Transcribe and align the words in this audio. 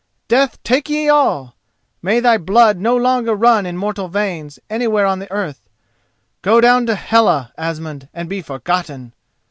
Death 0.27 0.57
take 0.63 0.89
ye 0.89 1.09
all! 1.09 1.55
May 2.01 2.19
thy 2.19 2.39
blood 2.39 2.79
no 2.79 2.97
longer 2.97 3.35
run 3.35 3.67
in 3.67 3.77
mortal 3.77 4.07
veins 4.07 4.57
anywhere 4.67 5.05
on 5.05 5.19
the 5.19 5.31
earth! 5.31 5.69
Go 6.41 6.59
down 6.59 6.87
to 6.87 6.95
Hela, 6.95 7.53
Asmund, 7.55 8.09
and 8.11 8.27
be 8.27 8.41
forgotten!" 8.41 9.13